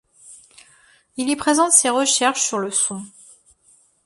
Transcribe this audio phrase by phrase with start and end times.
[1.15, 3.05] Il y présente ses recherches sur le son.